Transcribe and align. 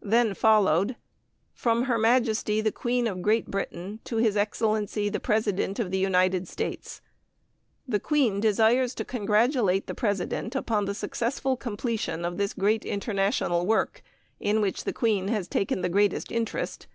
Then 0.00 0.34
followed: 0.34 0.94
From 1.52 1.86
her 1.86 1.98
Majesty 1.98 2.60
the 2.60 2.70
Queen 2.70 3.08
of 3.08 3.20
Great 3.20 3.48
Britain 3.50 3.98
to 4.04 4.18
his 4.18 4.36
Excellency 4.36 5.08
the 5.08 5.18
President 5.18 5.80
of 5.80 5.90
the 5.90 5.98
United 5.98 6.46
States: 6.46 7.00
The 7.88 7.98
Queen 7.98 8.38
desires 8.38 8.94
to 8.94 9.04
congratulate 9.04 9.88
the 9.88 9.94
President 9.96 10.54
upon 10.54 10.84
the 10.84 10.94
successful 10.94 11.56
completion 11.56 12.24
of 12.24 12.36
this 12.36 12.54
great 12.54 12.84
international 12.84 13.66
work, 13.66 14.04
in 14.38 14.60
which 14.60 14.84
the 14.84 14.92
Queen 14.92 15.26
has 15.26 15.48
taken 15.48 15.80
the 15.80 15.88
greatest 15.88 16.30
interest. 16.30 16.86